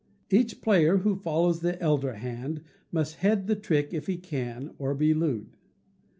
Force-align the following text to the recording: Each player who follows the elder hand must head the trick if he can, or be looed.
Each 0.31 0.61
player 0.61 0.97
who 0.97 1.15
follows 1.15 1.59
the 1.59 1.79
elder 1.79 2.13
hand 2.15 2.63
must 2.91 3.17
head 3.17 3.45
the 3.45 3.55
trick 3.55 3.93
if 3.93 4.07
he 4.07 4.17
can, 4.17 4.73
or 4.79 4.95
be 4.95 5.13
looed. 5.13 5.57